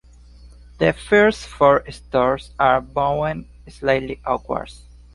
[0.79, 4.71] The first four stories are bowed slightly outward.